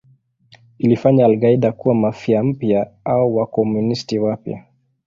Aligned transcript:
Ilifanya 0.79 1.25
al-Qaeda 1.25 1.71
kuwa 1.71 1.95
Mafia 1.95 2.43
mpya 2.43 2.91
au 3.05 3.35
Wakomunisti 3.35 4.19
wapya. 4.19 4.63